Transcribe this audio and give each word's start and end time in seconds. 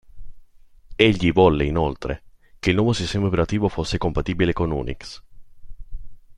Egli 0.95 1.31
volle 1.31 1.63
inoltre 1.63 2.23
che 2.57 2.71
il 2.71 2.75
nuovo 2.75 2.91
sistema 2.91 3.27
operativo 3.27 3.69
fosse 3.69 3.99
compatibile 3.99 4.51
con 4.51 4.71
Unix. 4.71 5.21